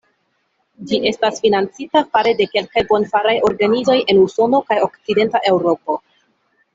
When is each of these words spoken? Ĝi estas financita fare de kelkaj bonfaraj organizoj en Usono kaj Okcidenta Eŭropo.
Ĝi 0.91 0.99
estas 1.09 1.35
financita 1.41 2.01
fare 2.15 2.31
de 2.41 2.47
kelkaj 2.53 2.83
bonfaraj 2.93 3.35
organizoj 3.49 3.97
en 4.15 4.23
Usono 4.25 4.63
kaj 4.73 4.79
Okcidenta 4.87 5.43
Eŭropo. 5.55 5.99